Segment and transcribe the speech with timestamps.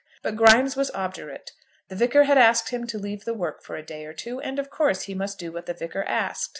[0.23, 1.51] But Grimes was obdurate.
[1.87, 4.57] The Vicar had asked him to leave the work for a day or two, and
[4.57, 6.49] of course he must do what the Vicar asked.